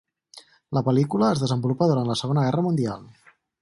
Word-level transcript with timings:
La 0.77 0.83
pel·lícula 0.87 1.29
es 1.35 1.43
desenvolupa 1.45 1.91
durant 1.93 2.13
la 2.13 2.19
Segona 2.25 2.49
Guerra 2.51 2.69
mundial. 2.71 3.11